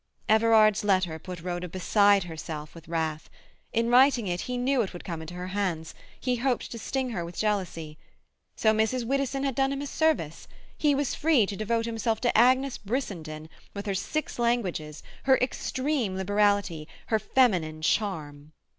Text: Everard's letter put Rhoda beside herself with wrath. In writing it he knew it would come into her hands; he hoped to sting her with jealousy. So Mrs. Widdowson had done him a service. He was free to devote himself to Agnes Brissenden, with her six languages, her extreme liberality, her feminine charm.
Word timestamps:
Everard's 0.27 0.83
letter 0.83 1.19
put 1.19 1.41
Rhoda 1.43 1.69
beside 1.69 2.23
herself 2.23 2.73
with 2.73 2.87
wrath. 2.87 3.29
In 3.71 3.89
writing 3.91 4.25
it 4.25 4.41
he 4.41 4.57
knew 4.57 4.81
it 4.81 4.93
would 4.93 5.03
come 5.03 5.21
into 5.21 5.35
her 5.35 5.49
hands; 5.49 5.93
he 6.19 6.37
hoped 6.37 6.71
to 6.71 6.79
sting 6.79 7.11
her 7.11 7.23
with 7.23 7.37
jealousy. 7.37 7.99
So 8.55 8.73
Mrs. 8.73 9.05
Widdowson 9.05 9.43
had 9.43 9.53
done 9.53 9.71
him 9.71 9.79
a 9.79 9.85
service. 9.85 10.47
He 10.75 10.95
was 10.95 11.13
free 11.13 11.45
to 11.45 11.55
devote 11.55 11.85
himself 11.85 12.19
to 12.21 12.35
Agnes 12.35 12.79
Brissenden, 12.79 13.47
with 13.75 13.85
her 13.85 13.93
six 13.93 14.39
languages, 14.39 15.03
her 15.25 15.37
extreme 15.37 16.15
liberality, 16.15 16.87
her 17.09 17.19
feminine 17.19 17.83
charm. 17.83 18.53